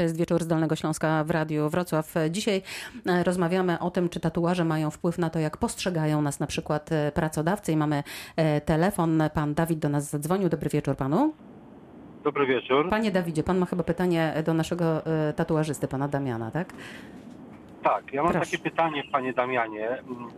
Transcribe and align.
To 0.00 0.04
jest 0.04 0.18
wieczór 0.18 0.42
z 0.42 0.46
Dolnego 0.46 0.76
Śląska 0.76 1.24
w 1.24 1.30
Radiu 1.30 1.68
Wrocław. 1.68 2.14
Dzisiaj 2.30 2.62
e, 3.06 3.24
rozmawiamy 3.24 3.78
o 3.78 3.90
tym, 3.90 4.08
czy 4.08 4.20
tatuaże 4.20 4.64
mają 4.64 4.90
wpływ 4.90 5.18
na 5.18 5.30
to, 5.30 5.38
jak 5.38 5.56
postrzegają 5.56 6.22
nas 6.22 6.40
na 6.40 6.46
przykład 6.46 6.92
e, 6.92 7.12
pracodawcy. 7.12 7.72
I 7.72 7.76
mamy 7.76 8.02
e, 8.36 8.60
telefon. 8.60 9.22
Pan 9.34 9.54
Dawid 9.54 9.78
do 9.78 9.88
nas 9.88 10.10
zadzwonił. 10.10 10.48
Dobry 10.48 10.70
wieczór 10.70 10.96
panu. 10.96 11.32
Dobry 12.24 12.46
wieczór. 12.46 12.90
Panie 12.90 13.10
Dawidzie, 13.10 13.42
pan 13.42 13.58
ma 13.58 13.66
chyba 13.66 13.82
pytanie 13.82 14.34
do 14.46 14.54
naszego 14.54 15.02
tatuażysty, 15.36 15.88
pana 15.88 16.08
Damiana, 16.08 16.50
tak? 16.50 16.72
Tak, 17.82 18.12
ja 18.12 18.22
mam 18.22 18.32
Proszę. 18.32 18.50
takie 18.50 18.62
pytanie, 18.62 19.02
panie 19.12 19.32
Damianie, 19.32 19.88
mm, 19.88 20.28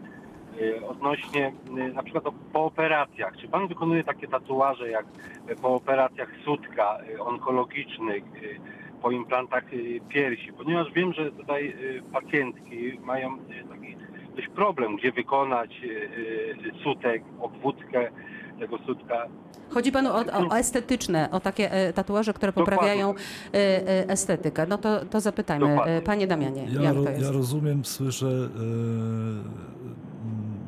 odnośnie 0.88 1.52
na 1.94 2.02
przykład 2.02 2.24
po 2.52 2.64
operacjach. 2.64 3.36
Czy 3.36 3.48
pan 3.48 3.68
wykonuje 3.68 4.04
takie 4.04 4.28
tatuaże 4.28 4.88
jak 4.88 5.06
po 5.62 5.74
operacjach 5.74 6.28
sutka 6.44 6.98
onkologicznych, 7.20 8.24
po 9.02 9.10
implantach 9.10 9.72
y, 9.72 10.00
piersi? 10.08 10.52
Ponieważ 10.52 10.92
wiem, 10.92 11.12
że 11.12 11.32
tutaj 11.32 11.68
y, 11.68 12.02
pacjentki 12.12 12.98
mają 13.04 13.34
y, 13.38 13.38
taki 13.70 13.96
dość 14.36 14.48
problem, 14.48 14.96
gdzie 14.96 15.12
wykonać 15.12 15.80
sutek, 16.84 17.22
obwódkę 17.40 18.10
tego 18.60 18.78
sutka. 18.86 19.26
Chodzi 19.70 19.92
panu 19.92 20.10
o, 20.10 20.48
o, 20.50 20.58
estetyczne, 20.58 21.28
o 21.30 21.40
takie 21.40 21.70
tatuaże, 21.94 22.32
które 22.32 22.52
Dokładnie. 22.52 22.76
poprawiają 22.76 23.14
e, 23.54 23.54
e, 23.54 24.08
estetykę. 24.08 24.66
No 24.66 24.78
to, 24.78 25.04
to 25.04 25.20
zapytajmy. 25.20 25.68
Dokładnie. 25.68 26.00
Panie 26.04 26.26
Damianie, 26.26 26.66
Ja, 26.74 26.82
jak 26.82 26.94
to 26.94 27.10
jest? 27.10 27.22
ja 27.22 27.30
rozumiem, 27.32 27.84
słyszę, 27.84 28.26
e, 28.26 28.62
mm, 28.62 29.44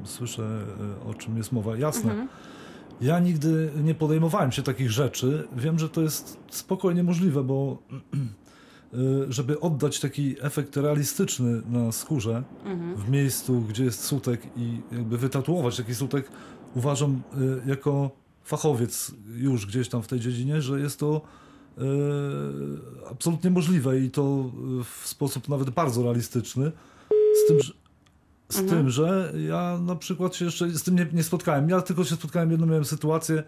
słyszę 0.05 0.43
o 1.11 1.15
czym 1.15 1.37
jest 1.37 1.53
mowa. 1.53 1.77
Jasne. 1.77 2.11
Mhm. 2.11 2.29
Ja 3.01 3.19
nigdy 3.21 3.71
nie 3.85 3.95
podejmowałem 3.95 4.53
się 4.53 4.63
takich 4.63 4.91
rzeczy. 4.91 5.49
Wiem, 5.57 5.79
że 5.79 5.89
to 5.89 6.01
jest 6.03 6.39
spokojnie 6.51 7.03
możliwe, 7.03 7.45
bo 7.45 7.79
e, 7.93 8.97
żeby 9.33 9.61
oddać 9.61 10.01
taki 10.01 10.37
efekt 10.41 10.77
realistyczny 10.77 11.63
na 11.71 11.93
skórze 11.93 12.43
Mhm. 12.65 12.97
w 12.97 13.11
miejscu, 13.11 13.61
gdzie 13.61 13.85
jest 13.85 14.05
sutek 14.05 14.41
i 14.57 14.81
jakby 14.93 15.19
wytatuować 15.19 15.77
taki 15.77 15.95
sutek, 15.95 16.29
uważam 16.75 17.23
e, 17.65 17.69
jako 17.71 18.11
fachowiec 18.45 19.13
już 19.35 19.67
gdzieś 19.67 19.89
tam 19.89 20.03
w 20.03 20.07
tej 20.07 20.21
dziedzinie, 20.21 20.63
że 20.63 20.81
jest 20.81 21.01
to 21.01 21.21
e, 21.79 21.83
absolutnie 23.11 23.51
możliwe 23.51 24.01
i 24.01 24.11
to 24.11 24.51
w 24.85 25.09
sposób 25.09 25.49
nawet 25.49 25.71
bardzo 25.71 26.03
realistyczny. 26.03 26.73
Z 27.45 27.49
tym, 27.49 27.61
że, 27.61 27.73
z 28.55 28.61
Mhm. 28.61 28.79
tym, 28.79 28.91
że 28.91 29.33
ja 29.49 29.79
na 29.83 29.97
przykład 29.97 30.35
się 30.35 30.45
jeszcze 30.45 30.71
z 30.71 30.83
tym 30.83 30.95
nie, 30.97 31.07
nie 31.13 31.23
spotkałem. 31.23 31.69
Ja 31.69 31.81
tylko 31.83 32.05
się 32.05 32.15
spotkałem, 32.15 32.51
jedną 32.51 32.67
miałem 32.67 32.85
sytuację, 32.85 33.43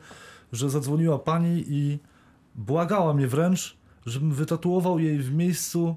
że 0.52 0.70
zadzwoniła 0.70 1.18
pani 1.18 1.64
i 1.68 1.98
błagała 2.54 3.14
mnie 3.14 3.26
wręcz, 3.28 3.76
żebym 4.06 4.32
wytatuował 4.32 4.98
jej 4.98 5.18
w 5.18 5.34
miejscu, 5.34 5.96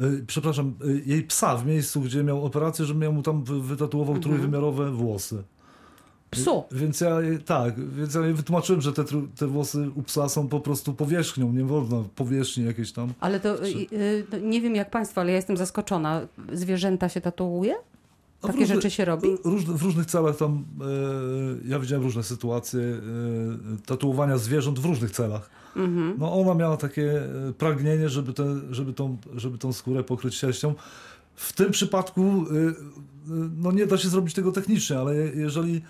y, 0.00 0.24
przepraszam, 0.26 0.74
y, 0.84 1.02
jej 1.06 1.22
psa 1.22 1.56
w 1.56 1.66
miejscu, 1.66 2.00
gdzie 2.00 2.24
miał 2.24 2.44
operację, 2.46 2.84
żebym 2.84 3.02
ja 3.02 3.10
mu 3.10 3.22
tam 3.22 3.44
wy- 3.44 3.60
wytatuował 3.62 4.18
trójwymiarowe 4.18 4.90
włosy. 4.90 5.42
Psu. 6.30 6.64
Więc 6.72 7.00
ja, 7.00 7.16
tak, 7.44 7.90
więc 7.90 8.14
ja 8.14 8.20
jej 8.20 8.34
wytłumaczyłem, 8.34 8.80
że 8.82 8.92
te, 8.92 9.04
te 9.36 9.46
włosy 9.46 9.90
u 9.94 10.02
psa 10.02 10.28
są 10.28 10.48
po 10.48 10.60
prostu 10.60 10.94
powierzchnią, 10.94 11.52
nie 11.52 11.64
wolno 11.64 12.04
powierzchni 12.16 12.64
jakieś 12.64 12.92
tam. 12.92 13.12
Ale 13.20 13.40
to 13.40 13.64
y, 13.64 13.68
y, 13.92 14.26
to 14.30 14.38
nie 14.38 14.60
wiem 14.60 14.74
jak 14.74 14.90
państwo, 14.90 15.20
ale 15.20 15.30
ja 15.30 15.36
jestem 15.36 15.56
zaskoczona. 15.56 16.20
Zwierzęta 16.52 17.08
się 17.08 17.20
tatuuje? 17.20 17.74
Takie 18.46 18.66
rzeczy 18.66 18.90
się 18.90 19.04
robi? 19.04 19.28
Róż, 19.44 19.64
w 19.64 19.82
różnych 19.82 20.06
celach 20.06 20.36
tam, 20.36 20.64
e, 21.64 21.68
ja 21.68 21.78
widziałem 21.78 22.04
różne 22.04 22.22
sytuacje 22.22 22.80
e, 22.80 23.00
tatuowania 23.86 24.38
zwierząt 24.38 24.78
w 24.78 24.84
różnych 24.84 25.10
celach. 25.10 25.50
Mhm. 25.76 26.14
No 26.18 26.40
ona 26.40 26.54
miała 26.54 26.76
takie 26.76 27.22
e, 27.48 27.52
pragnienie, 27.52 28.08
żeby, 28.08 28.32
te, 28.32 28.60
żeby, 28.70 28.92
tą, 28.92 29.16
żeby 29.36 29.58
tą 29.58 29.72
skórę 29.72 30.04
pokryć 30.04 30.34
sierścią. 30.34 30.74
W 31.34 31.52
tym 31.52 31.70
przypadku 31.72 32.22
e, 32.22 32.32
e, 32.32 32.74
no 33.56 33.72
nie 33.72 33.86
da 33.86 33.98
się 33.98 34.08
zrobić 34.08 34.34
tego 34.34 34.52
technicznie, 34.52 34.98
ale 34.98 35.14
je- 35.14 35.32
jeżeli 35.34 35.82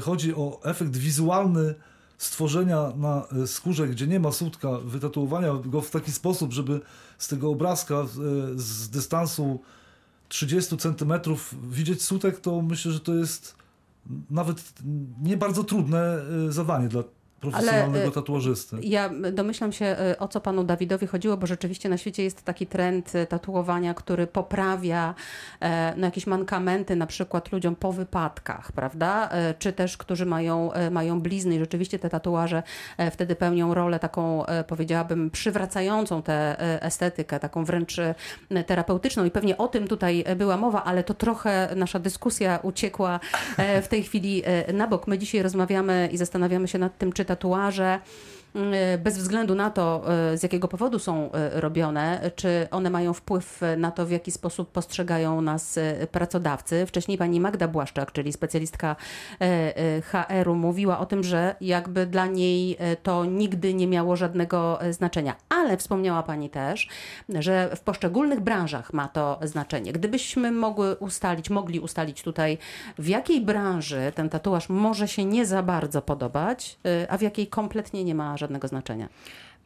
chodzi 0.00 0.34
o 0.34 0.60
efekt 0.64 0.96
wizualny 0.96 1.74
stworzenia 2.18 2.92
na 2.96 3.26
skórze, 3.46 3.88
gdzie 3.88 4.06
nie 4.06 4.20
ma 4.20 4.32
sutka, 4.32 4.78
wytatuowania 4.78 5.54
go 5.64 5.80
w 5.80 5.90
taki 5.90 6.12
sposób, 6.12 6.52
żeby 6.52 6.80
z 7.18 7.28
tego 7.28 7.50
obrazka 7.50 8.06
z 8.56 8.88
dystansu 8.88 9.60
30 10.28 10.76
centymetrów 10.76 11.54
widzieć 11.70 12.02
sutek, 12.02 12.40
to 12.40 12.62
myślę, 12.62 12.92
że 12.92 13.00
to 13.00 13.14
jest 13.14 13.56
nawet 14.30 14.72
nie 15.22 15.36
bardzo 15.36 15.64
trudne 15.64 16.18
e, 16.48 16.52
zadanie 16.52 16.88
dla 16.88 17.02
profesjonalnego 17.40 18.08
e, 18.08 18.10
tatuażysty. 18.10 18.76
Ja 18.82 19.10
domyślam 19.32 19.72
się, 19.72 19.96
y, 20.12 20.18
o 20.18 20.28
co 20.28 20.40
panu 20.40 20.64
Dawidowi 20.64 21.06
chodziło, 21.06 21.36
bo 21.36 21.46
rzeczywiście 21.46 21.88
na 21.88 21.98
świecie 21.98 22.22
jest 22.22 22.42
taki 22.42 22.66
trend 22.66 23.14
y, 23.14 23.26
tatuowania, 23.26 23.94
który 23.94 24.26
poprawia 24.26 25.14
e, 25.60 25.94
no, 25.96 26.04
jakieś 26.04 26.26
mankamenty, 26.26 26.96
na 26.96 27.06
przykład 27.06 27.52
ludziom 27.52 27.76
po 27.76 27.92
wypadkach, 27.92 28.72
prawda? 28.72 29.28
E, 29.30 29.54
Czy 29.54 29.72
też, 29.72 29.96
którzy 29.96 30.26
mają, 30.26 30.72
e, 30.72 30.90
mają 30.90 31.20
blizny 31.20 31.54
i 31.54 31.58
rzeczywiście 31.58 31.98
te 31.98 32.10
tatuaże 32.10 32.62
wtedy 33.10 33.36
pełnią 33.36 33.74
rolę 33.74 33.98
taką, 33.98 34.44
powiedziałabym, 34.66 35.30
przywracającą 35.30 36.22
tę 36.22 36.56
estetykę, 36.82 37.40
taką 37.40 37.64
wręcz 37.64 37.96
terapeutyczną 38.66 39.24
i 39.24 39.30
pewnie 39.30 39.56
o 39.56 39.68
tym 39.68 39.88
tutaj 39.88 40.24
była 40.36 40.56
mowa, 40.56 40.84
ale 40.84 41.04
to 41.04 41.14
trochę 41.14 41.68
nasza 41.76 41.98
dyskusja 41.98 42.58
uciekła 42.62 43.20
w 43.82 43.88
tej 43.88 44.02
chwili 44.02 44.42
na 44.72 44.86
bok. 44.86 45.06
My 45.06 45.18
dzisiaj 45.18 45.42
rozmawiamy 45.42 46.08
i 46.12 46.16
zastanawiamy 46.16 46.68
się 46.68 46.78
nad 46.78 46.98
tym, 46.98 47.12
czy 47.12 47.24
tatuaże 47.26 48.00
bez 48.98 49.18
względu 49.18 49.54
na 49.54 49.70
to, 49.70 50.02
e, 50.32 50.38
z 50.38 50.42
jakiego 50.42 50.68
powodu 50.68 50.98
są 50.98 51.32
e, 51.32 51.60
robione, 51.60 52.30
czy 52.36 52.68
one 52.70 52.90
mają 52.90 53.12
wpływ 53.12 53.60
na 53.76 53.90
to, 53.90 54.06
w 54.06 54.10
jaki 54.10 54.30
sposób 54.30 54.72
postrzegają 54.72 55.40
nas 55.40 55.78
pracodawcy. 56.12 56.86
Wcześniej 56.86 57.18
pani 57.18 57.40
Magda 57.40 57.68
Błaszczak, 57.68 58.12
czyli 58.12 58.32
specjalistka 58.32 58.96
HR-u, 60.02 60.54
mówiła 60.54 60.98
o 60.98 61.06
tym, 61.06 61.22
że 61.22 61.54
jakby 61.60 62.06
dla 62.06 62.26
niej 62.26 62.78
to 63.02 63.24
nigdy 63.24 63.74
nie 63.74 63.86
miało 63.86 64.16
żadnego 64.16 64.78
znaczenia. 64.90 65.36
Ale 65.48 65.76
wspomniała 65.76 66.22
pani 66.22 66.50
też, 66.50 66.88
że 67.28 67.76
w 67.76 67.80
poszczególnych 67.80 68.40
branżach 68.40 68.92
ma 68.92 69.08
to 69.08 69.38
znaczenie. 69.42 69.92
Gdybyśmy 69.92 70.52
mogły 70.52 70.96
ustalić, 70.96 71.50
mogli 71.50 71.80
ustalić 71.80 72.22
tutaj, 72.22 72.58
w 72.98 73.08
jakiej 73.08 73.40
branży 73.40 74.12
ten 74.14 74.28
tatuaż 74.28 74.68
może 74.68 75.08
się 75.08 75.24
nie 75.24 75.46
za 75.46 75.62
bardzo 75.62 76.02
podobać, 76.02 76.78
y, 76.86 77.10
a 77.10 77.18
w 77.18 77.22
jakiej 77.22 77.46
kompletnie 77.46 78.04
nie 78.04 78.14
ma 78.14 78.36
żadnego 78.36 78.45
znaczenia. 78.68 79.08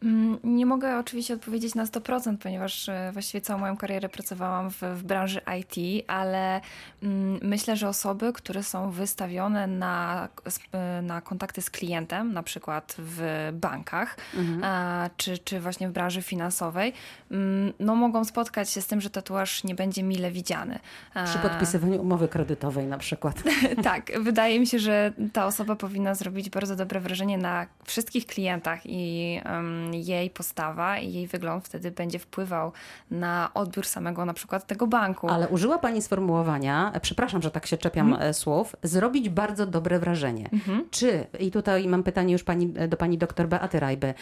Mm, 0.03 0.39
Nie 0.45 0.67
mogę 0.67 0.99
oczywiście 0.99 1.35
odpowiedzieć 1.35 1.75
na 1.75 1.85
100%, 1.85 2.37
ponieważ 2.37 2.89
e, 2.89 3.11
właściwie 3.13 3.41
całą 3.41 3.61
moją 3.61 3.77
karierę 3.77 4.09
pracowałam 4.09 4.71
w, 4.71 4.83
w 4.83 5.03
branży 5.03 5.41
IT, 5.61 6.05
ale 6.09 6.61
mm, 7.03 7.39
myślę, 7.43 7.77
że 7.77 7.89
osoby, 7.89 8.33
które 8.33 8.63
są 8.63 8.91
wystawione 8.91 9.67
na, 9.67 10.29
sp- 10.57 10.79
na 11.03 11.21
kontakty 11.21 11.63
z 11.63 11.71
klientem, 11.71 12.33
na 12.33 12.43
przykład 12.43 12.95
w 12.99 13.49
bankach, 13.53 14.17
a, 14.63 15.11
czy, 15.17 15.39
czy 15.39 15.61
właśnie 15.61 15.89
w 15.89 15.93
branży 15.93 16.23
finansowej, 16.23 16.93
mm, 17.31 17.73
no 17.81 17.95
mogą 17.95 18.25
spotkać 18.25 18.71
się 18.71 18.81
z 18.83 18.87
tym, 18.87 19.01
że 19.01 19.11
tatuaż 19.11 19.65
nie 19.65 19.75
będzie 19.75 20.03
mile 20.03 20.31
widziany. 20.31 20.79
Przy 21.25 21.39
podpisywaniu 21.39 22.01
umowy 22.03 22.29
kredytowej 22.29 22.87
na 22.87 22.99
przykład. 22.99 23.43
tak, 23.83 24.13
wydaje 24.21 24.61
mi 24.61 24.67
się, 24.67 24.79
że 24.79 25.13
ta 25.33 25.47
osoba 25.47 25.77
powinna 25.77 26.15
zrobić 26.15 26.51
bardzo 26.51 26.77
dobre 26.77 27.01
wrażenie 27.01 27.39
na 27.39 27.67
wszystkich 27.85 28.27
klientach 28.27 28.81
i 28.85 29.41
em, 29.45 29.90
jej 29.95 30.31
postawa 30.31 30.99
i 30.99 31.13
jej 31.13 31.27
wygląd 31.27 31.65
wtedy 31.65 31.91
będzie 31.91 32.19
wpływał 32.19 32.73
na 33.11 33.51
odbiór 33.55 33.87
samego 33.87 34.25
na 34.25 34.35
przykład 34.35 34.67
tego 34.67 34.87
banku. 34.87 35.29
Ale 35.29 35.49
użyła 35.49 35.79
Pani 35.79 36.03
sformułowania, 36.03 36.93
e, 36.95 37.01
przepraszam, 37.01 37.43
że 37.43 37.51
tak 37.51 37.67
się 37.67 37.77
czepiam 37.77 38.17
e, 38.21 38.35
słów, 38.35 38.77
zrobić 38.83 39.29
bardzo 39.29 39.67
dobre 39.67 39.99
wrażenie. 39.99 40.51
Czy, 40.91 41.27
i 41.41 41.51
tutaj 41.51 41.89
mam 41.89 42.03
pytanie 42.03 42.33
już 42.33 42.45
pani, 42.45 42.73
e, 42.77 42.89
do 42.89 42.97
Pani 42.97 43.19
doktor 43.19 43.49
Beaty 43.49 43.81
Rajby, 43.81 44.15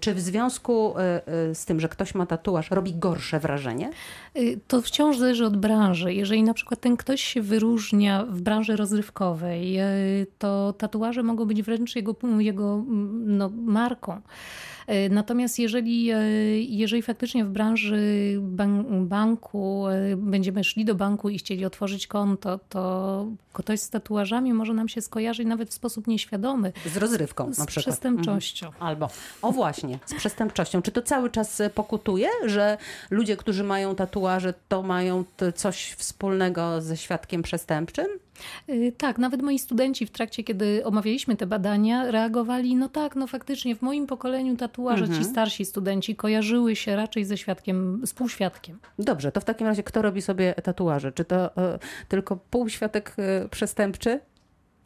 czy 0.00 0.14
w 0.14 0.20
związku 0.20 0.94
z 1.52 1.64
tym, 1.64 1.80
że 1.80 1.88
ktoś 1.88 2.14
ma 2.14 2.26
tatuaż, 2.26 2.70
robi 2.70 2.94
gorsze 2.94 3.40
wrażenie? 3.40 3.90
Y, 4.36 4.60
To 4.68 4.82
wciąż 4.82 5.18
zależy 5.18 5.46
od 5.46 5.56
branży. 5.56 6.14
Jeżeli 6.14 6.42
na 6.42 6.54
przykład 6.54 6.80
ten 6.80 6.96
ktoś 6.96 7.22
się 7.22 7.42
wyróżnia 7.42 8.24
w 8.24 8.40
branży 8.40 8.76
rozrywkowej, 8.76 9.80
y, 9.80 10.26
to 10.38 10.72
tatuaże 10.72 11.22
mogą 11.22 11.44
być 11.44 11.62
wręcz 11.62 11.96
jego, 11.96 12.16
jego 12.38 12.84
no, 13.24 13.50
marką. 13.64 14.20
Y, 14.90 15.10
Natomiast 15.10 15.58
jeżeli, 15.58 16.12
y, 16.12 16.16
jeżeli 16.68 17.02
faktycznie 17.02 17.44
w 17.44 17.48
branży 17.50 17.98
ban- 18.40 19.06
banku 19.06 19.84
y, 20.12 20.16
będziemy 20.16 20.64
szli 20.64 20.84
do 20.84 20.94
banku 20.94 21.28
i 21.28 21.38
chcieli 21.38 21.64
otworzyć 21.64 22.06
konto, 22.06 22.60
to 22.68 23.26
ktoś 23.52 23.80
z 23.80 23.90
tatuażami 23.90 24.52
może 24.52 24.74
nam 24.74 24.88
się 24.88 25.00
skojarzyć 25.00 25.46
nawet 25.46 25.70
w 25.70 25.72
sposób 25.72 26.06
nieświadomy 26.06 26.72
Z 26.86 26.96
rozrywką 26.96 27.46
na 27.46 27.52
z 27.54 27.66
przykład. 27.66 27.84
przestępczością. 27.84 28.66
Mhm. 28.66 28.84
Albo, 28.86 29.08
o 29.42 29.52
właśnie, 29.52 29.98
z 30.06 30.14
przestępczością. 30.14 30.82
Czy 30.82 30.92
to 30.92 31.02
cały 31.02 31.30
czas 31.30 31.60
e, 31.60 31.70
pokutuje, 31.70 32.28
że 32.46 32.78
ludzie, 33.10 33.36
którzy 33.36 33.64
mają 33.64 33.94
tatuaże, 33.94 34.54
to 34.68 34.82
mają 34.82 35.24
coś 35.54 35.92
wspólnego 35.92 36.80
ze 36.82 36.96
świadkiem 36.96 37.42
przestępczym? 37.42 38.06
Y, 38.68 38.92
tak, 38.98 39.18
nawet 39.18 39.42
moi 39.42 39.58
studenci 39.58 40.06
w 40.06 40.10
trakcie, 40.10 40.44
kiedy 40.44 40.84
omawialiśmy 40.84 41.36
te 41.36 41.46
badania, 41.46 42.10
reagowali, 42.10 42.76
no 42.76 42.88
tak, 42.88 43.16
no 43.16 43.26
faktycznie 43.26 43.76
w 43.76 43.82
moim 43.82 44.06
pokoleniu 44.06 44.56
tatuaże 44.56 45.04
Mhm. 45.04 45.22
ci 45.24 45.30
starsi 45.30 45.64
studenci 45.64 46.16
kojarzyły 46.16 46.76
się 46.76 46.96
raczej 46.96 47.24
ze 47.24 47.36
świadkiem, 47.36 48.02
z 48.06 48.12
półświadkiem. 48.14 48.78
Dobrze, 48.98 49.32
to 49.32 49.40
w 49.40 49.44
takim 49.44 49.66
razie 49.66 49.82
kto 49.82 50.02
robi 50.02 50.22
sobie 50.22 50.54
tatuaże? 50.62 51.12
Czy 51.12 51.24
to 51.24 51.56
e, 51.56 51.78
tylko 52.08 52.36
półświatek 52.36 53.14
e, 53.18 53.48
przestępczy? 53.48 54.20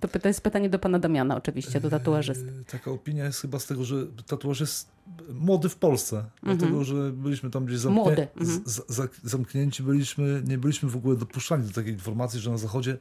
To 0.00 0.08
pyta- 0.08 0.28
jest 0.28 0.40
pytanie 0.40 0.70
do 0.70 0.78
pana 0.78 0.98
Damiana 0.98 1.36
oczywiście, 1.36 1.80
do 1.80 1.90
tatuażysty. 1.90 2.44
Yy, 2.44 2.64
Taka 2.64 2.90
opinia 2.90 3.24
jest 3.24 3.40
chyba 3.40 3.58
z 3.58 3.66
tego, 3.66 3.84
że 3.84 3.96
tatuaż 4.26 4.60
jest 4.60 4.88
młody 5.34 5.68
w 5.68 5.76
Polsce. 5.76 6.24
Dlatego, 6.42 6.84
że 6.84 7.12
byliśmy 7.12 7.50
tam 7.50 7.64
gdzieś 7.66 7.78
zamknię... 7.78 8.02
Młody, 8.02 8.28
mhm. 8.36 8.62
z, 8.64 8.70
z, 8.72 8.94
za- 8.94 9.08
zamknięci, 9.22 9.82
byliśmy, 9.82 10.42
nie 10.46 10.58
byliśmy 10.58 10.88
w 10.88 10.96
ogóle 10.96 11.16
dopuszczani 11.16 11.66
do 11.66 11.72
takiej 11.72 11.92
informacji, 11.92 12.40
że 12.40 12.50
na 12.50 12.58
zachodzie 12.58 12.98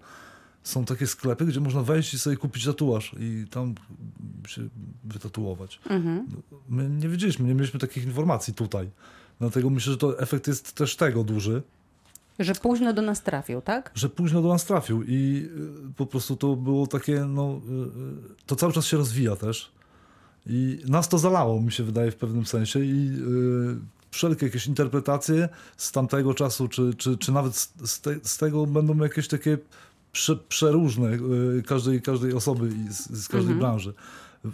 są 0.64 0.86
takie 0.86 1.08
sklepy, 1.08 1.46
gdzie 1.46 1.60
można 1.60 1.82
wejść 1.82 2.14
i 2.14 2.20
sobie 2.20 2.38
kupić 2.38 2.66
tatuaż 2.66 3.16
i 3.20 3.46
tam 3.52 3.76
się 4.48 4.62
wytatuować. 5.04 5.80
Mhm. 5.90 6.28
My 6.70 6.90
nie 6.90 7.10
wiedzieliśmy, 7.10 7.48
nie 7.48 7.54
mieliśmy 7.54 7.80
takich 7.80 8.04
informacji 8.04 8.54
tutaj. 8.54 8.90
Dlatego 9.40 9.70
myślę, 9.70 9.92
że 9.92 9.98
to 9.98 10.20
efekt 10.20 10.48
jest 10.48 10.74
też 10.74 10.96
tego 10.96 11.24
duży, 11.24 11.62
Że 12.40 12.56
późno 12.56 12.94
do 12.94 13.02
nas 13.02 13.24
trafił, 13.24 13.62
tak? 13.62 13.92
że 13.96 14.10
późno 14.10 14.42
do 14.42 14.48
nas 14.48 14.66
trafił 14.66 15.04
i 15.04 15.50
y, 15.90 15.94
po 15.94 16.06
prostu 16.06 16.36
to 16.36 16.56
było 16.56 16.88
takie, 16.88 17.26
no, 17.26 17.62
y, 17.70 17.72
y, 17.72 18.46
to 18.46 18.56
cały 18.56 18.74
czas 18.74 18.86
się 18.86 18.98
rozwija 18.98 19.36
też. 19.36 19.72
I 20.46 20.80
nas 20.88 21.10
to 21.10 21.18
zalało, 21.18 21.62
mi 21.62 21.72
się 21.72 21.84
wydaje, 21.84 22.12
w 22.12 22.16
pewnym 22.16 22.46
sensie 22.46 22.80
i 22.80 23.12
wszelkie 24.12 24.46
jakieś 24.46 24.68
interpretacje 24.68 25.50
z 25.78 25.92
tamtego 25.92 26.34
czasu, 26.34 26.68
czy, 26.68 26.94
czy, 26.94 27.18
czy 27.18 27.32
nawet 27.32 27.56
z, 27.86 28.02
te, 28.02 28.16
z 28.24 28.38
tego 28.38 28.66
będą 28.66 28.98
jakieś 28.98 29.28
takie 29.28 29.58
prze, 30.12 30.36
przeróżne 30.36 31.08
y, 31.60 31.64
każdej, 31.68 32.02
każdej 32.02 32.34
osoby 32.34 32.70
z, 32.90 33.10
z 33.10 33.28
każdej 33.28 33.54
Mhm. 33.54 33.60
branży. 33.60 33.94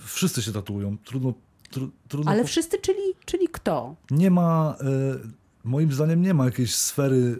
Wszyscy 0.06 0.42
się 0.42 0.51
tatuują. 0.51 0.98
Trudno, 1.06 1.33
tru, 1.71 1.89
trudno 2.07 2.31
Ale 2.31 2.42
po- 2.42 2.48
wszyscy, 2.48 2.77
czyli, 2.81 3.01
czyli 3.25 3.48
kto? 3.48 3.95
nie 4.12 4.31
ma, 4.31 4.75
e, 4.81 4.86
moim 5.63 5.92
zdaniem, 5.92 6.21
nie 6.21 6.33
ma 6.33 6.45
jakiejś 6.45 6.75
sfery 6.75 7.38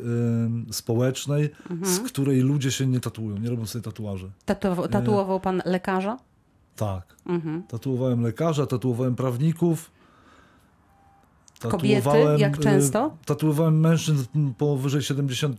e, 0.70 0.74
społecznej, 0.74 1.50
Mhm. 1.70 1.94
z 1.94 2.00
której 2.00 2.42
ludzie 2.42 2.72
się 2.72 2.88
nie 2.88 3.00
tatuują, 3.00 3.38
nie 3.38 3.50
robią 3.50 3.66
sobie 3.66 3.84
tatuaży. 3.84 4.32
Tatu- 4.46 4.88
tatuował 4.88 5.40
pan 5.40 5.62
lekarza? 5.66 6.18
Tak. 6.76 7.16
Mhm. 7.26 7.64
Tatuowałem 7.64 8.22
lekarza, 8.22 8.66
tatuowałem 8.66 9.16
prawników. 9.16 9.92
Kobiety? 11.60 12.10
Jak 12.38 12.58
e, 12.58 12.60
często? 12.60 13.18
Tatuowałem 13.26 13.80
mężczyzn 13.80 14.24
powyżej 14.58 15.02
70, 15.02 15.58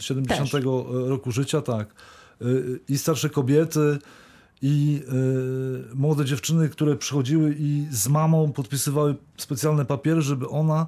70 0.00 0.28
Też. 0.50 0.62
roku 1.06 1.32
życia, 1.32 1.62
tak. 1.62 1.88
E, 2.40 2.44
I 2.88 2.98
starsze 2.98 3.30
kobiety, 3.30 3.98
i 4.62 5.02
e, 5.92 5.94
młode 5.94 6.24
dziewczyny, 6.24 6.68
które 6.68 6.96
przychodziły 6.96 7.54
i 7.58 7.86
z 7.90 8.08
mamą 8.08 8.52
podpisywały 8.52 9.14
specjalne 9.36 9.84
papiery, 9.84 10.22
żeby 10.22 10.48
ona, 10.48 10.86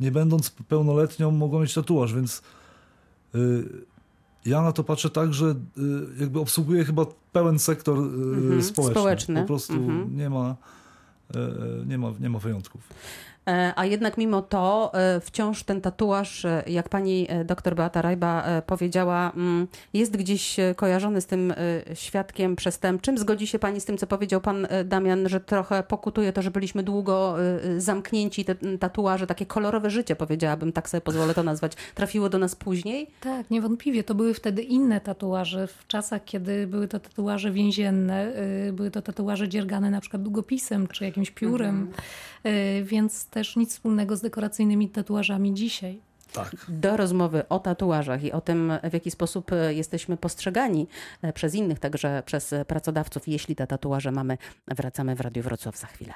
nie 0.00 0.12
będąc 0.12 0.50
pełnoletnią, 0.50 1.30
mogła 1.30 1.60
mieć 1.60 1.74
tatuaż, 1.74 2.14
więc 2.14 2.42
ja 4.46 4.62
na 4.62 4.72
to 4.72 4.84
patrzę 4.84 5.10
tak, 5.10 5.34
że 5.34 5.54
jakby 6.20 6.40
obsługuję 6.40 6.84
chyba 6.84 7.06
pełen 7.32 7.58
sektor 7.58 7.98
Mhm, 7.98 8.62
społeczny. 8.62 8.94
społeczny. 8.94 9.40
Po 9.40 9.46
prostu 9.46 9.72
Mhm. 9.72 10.16
nie 10.16 10.30
ma, 10.30 10.56
nie 11.86 11.98
ma, 11.98 12.12
nie 12.20 12.30
ma 12.30 12.38
wyjątków. 12.38 12.80
E, 13.48 13.72
A 13.76 13.84
jednak 13.84 14.18
mimo 14.18 14.42
to 14.42 14.90
e, 14.94 15.20
wciąż 15.20 15.62
ten 15.62 15.80
tatuaż, 15.80 16.44
e, 16.44 16.62
jak 16.66 16.88
pani 16.88 17.28
doktor 17.44 17.74
Beata 17.74 18.02
Rajba 18.02 18.44
powiedziała, 18.66 19.32
mm, 19.36 19.68
jest 19.94 20.16
gdzieś 20.16 20.56
kojarzony 20.76 21.20
z 21.20 21.26
tym 21.26 21.54
świadkiem 21.94 22.56
przestępczym. 22.56 23.18
Zgodzi 23.18 23.46
się 23.46 23.58
pani 23.58 23.80
z 23.80 23.84
tym, 23.84 23.98
co 23.98 24.06
powiedział 24.06 24.40
pan 24.40 24.66
Damian, 24.84 25.28
że 25.28 25.40
trochę 25.40 25.82
pokutuje 25.82 26.32
to, 26.32 26.42
że 26.42 26.50
byliśmy 26.50 26.82
długo 26.82 27.36
zamknięci, 27.78 28.44
te 28.44 28.54
tatuaże, 28.54 29.26
takie 29.26 29.46
kolorowe 29.46 29.90
życie 29.90 30.16
powiedziałabym, 30.16 30.72
tak 30.72 30.88
sobie 30.88 31.00
pozwolę 31.00 31.34
to 31.34 31.42
nazwać, 31.42 31.72
trafiło 31.94 32.28
do 32.28 32.38
nas 32.38 32.54
później? 32.54 33.06
Tak, 33.20 33.50
niewątpliwie. 33.50 34.04
To 34.04 34.14
były 34.14 34.34
wtedy 34.34 34.62
inne 34.62 35.00
tatuaże. 35.00 35.66
W 35.66 35.86
czasach, 35.86 36.24
kiedy 36.24 36.66
były 36.66 36.88
to 36.88 37.00
tatuaże 37.00 37.50
więzienne, 37.50 38.32
były 38.72 38.90
to 38.90 39.02
tatuaże 39.02 39.48
dziergane 39.48 39.90
na 39.90 40.00
przykład 40.00 40.22
długopisem 40.22 40.88
czy 40.88 41.04
jakimś 41.04 41.30
piórem, 41.30 41.90
y, 42.46 42.84
więc 42.84 43.26
też 43.38 43.56
nic 43.56 43.70
wspólnego 43.70 44.16
z 44.16 44.20
dekoracyjnymi 44.20 44.88
tatuażami 44.88 45.54
dzisiaj. 45.54 46.00
Tak. 46.32 46.56
Do 46.68 46.96
rozmowy 46.96 47.48
o 47.48 47.58
tatuażach 47.58 48.24
i 48.24 48.32
o 48.32 48.40
tym, 48.40 48.72
w 48.90 48.92
jaki 48.92 49.10
sposób 49.10 49.52
e, 49.52 49.74
jesteśmy 49.74 50.16
postrzegani 50.16 50.86
e, 51.22 51.32
przez 51.32 51.54
innych, 51.54 51.78
także 51.78 52.22
przez 52.26 52.54
pracodawców, 52.66 53.28
jeśli 53.28 53.56
te 53.56 53.66
tatuaże 53.66 54.12
mamy, 54.12 54.38
wracamy 54.66 55.14
w 55.14 55.20
Radiu 55.20 55.42
Wrocław 55.42 55.78
za 55.78 55.86
chwilę. 55.86 56.14